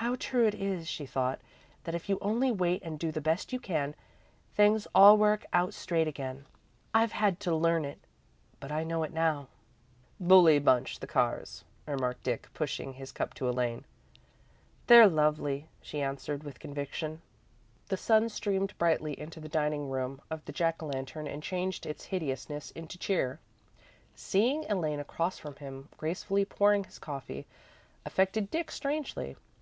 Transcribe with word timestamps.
"How 0.00 0.14
true 0.14 0.46
it 0.46 0.54
is," 0.54 0.86
she 0.86 1.06
thought, 1.06 1.40
"that 1.82 1.94
if 1.94 2.08
you 2.08 2.18
only 2.20 2.52
wait 2.52 2.82
and 2.82 2.96
do 2.98 3.10
the 3.10 3.20
best 3.22 3.52
you 3.52 3.58
can, 3.58 3.96
things 4.54 4.86
all 4.94 5.16
work 5.16 5.46
out 5.54 5.74
straight 5.74 6.06
again. 6.06 6.44
I've 6.94 7.10
had 7.12 7.40
to 7.40 7.54
learn 7.56 7.84
it, 7.86 7.98
but 8.60 8.70
I 8.70 8.84
know 8.84 9.02
it 9.02 9.12
now." 9.12 9.48
"Bully 10.20 10.58
bunch, 10.60 11.00
the 11.00 11.08
Carrs," 11.08 11.64
remarked 11.86 12.22
Dick, 12.22 12.46
pushing 12.52 12.92
his 12.92 13.10
cup 13.10 13.34
to 13.34 13.48
Elaine. 13.48 13.84
"They're 14.86 15.08
lovely," 15.08 15.66
she 15.80 16.02
answered, 16.02 16.44
with 16.44 16.60
conviction. 16.60 17.20
The 17.88 17.96
sun 17.96 18.28
streamed 18.28 18.76
brightly 18.78 19.18
into 19.18 19.40
the 19.40 19.48
dining 19.48 19.90
room 19.90 20.20
of 20.30 20.44
the 20.44 20.52
Jack 20.52 20.82
o' 20.82 20.86
Lantern 20.86 21.26
and 21.26 21.42
changed 21.42 21.84
its 21.86 22.04
hideousness 22.04 22.70
into 22.72 22.98
cheer. 22.98 23.40
Seeing 24.14 24.70
Elaine 24.70 25.00
across 25.00 25.38
from 25.38 25.56
him, 25.56 25.88
gracefully 25.96 26.44
pouring 26.44 26.84
his 26.84 26.98
coffee, 27.00 27.46
affected 28.04 28.50
Dick 28.50 28.70
strangely. 28.70 29.36